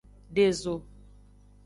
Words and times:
De 0.35 0.45
zo. 0.61 0.75